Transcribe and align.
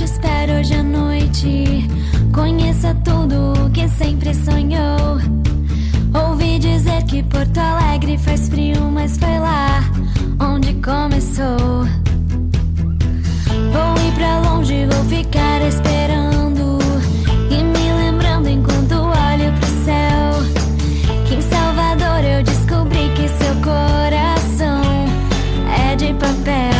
te 0.00 0.04
espero 0.04 0.54
hoje 0.54 0.72
à 0.72 0.82
noite. 0.82 1.86
Conheça 2.32 2.96
tudo 3.04 3.52
o 3.52 3.70
que 3.70 3.86
sempre 3.86 4.32
sonhou. 4.32 5.20
Ouvi 6.14 6.58
dizer 6.58 7.02
que 7.02 7.22
Porto 7.24 7.58
Alegre 7.58 8.16
faz 8.16 8.48
frio, 8.48 8.80
mas 8.90 9.18
foi 9.18 9.38
lá 9.38 9.84
onde 10.40 10.72
começou. 10.76 11.84
Vou 13.74 14.06
ir 14.06 14.12
pra 14.14 14.40
longe, 14.40 14.86
vou 14.86 15.04
ficar 15.04 15.60
esperando. 15.68 16.78
E 17.50 17.62
me 17.62 17.92
lembrando 17.92 18.48
enquanto 18.48 18.94
olho 18.94 19.52
pro 19.58 19.68
céu. 19.84 20.32
Que 21.26 21.34
em 21.34 21.42
Salvador 21.42 22.24
eu 22.24 22.42
descobri 22.42 23.10
que 23.16 23.28
seu 23.28 23.54
coração 23.56 24.80
é 25.90 25.94
de 25.94 26.14
papel. 26.14 26.79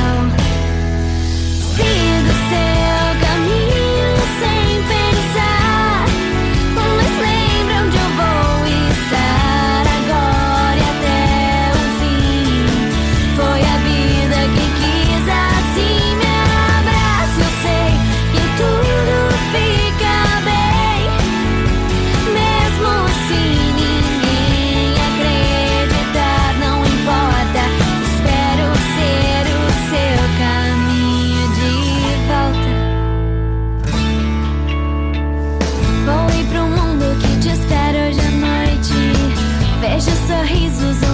sorrisos 40.51 41.10